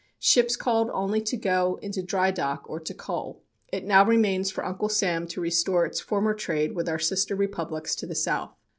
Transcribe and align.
Ships 0.17 0.55
called 0.55 0.89
only 0.93 1.21
to 1.21 1.37
go 1.37 1.77
into 1.83 2.01
drydock 2.01 2.61
or 2.67 2.79
to 2.79 2.91
coal. 2.91 3.43
It 3.71 3.85
now 3.85 4.03
remains 4.03 4.49
for 4.49 4.65
Uncle 4.65 4.89
Sam 4.89 5.27
to 5.27 5.39
restore 5.41 5.85
its 5.85 5.99
former 5.99 6.33
trade 6.33 6.73
with 6.73 6.89
our 6.89 6.97
sister 6.97 7.35
republics 7.35 7.95
to 7.97 8.07
the 8.07 8.15
south. 8.15 8.57